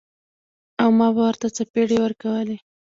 او 0.81 0.89
ما 0.97 1.07
به 1.15 1.21
ورته 1.27 1.47
څپېړې 1.55 1.97
ورکولې. 2.01 2.57